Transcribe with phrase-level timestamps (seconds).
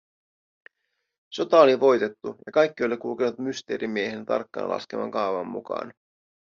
[1.33, 5.93] Sota oli voitettu, ja kaikki oli kulkenut Mysteerimiehen tarkkaan laskeman kaavan mukaan.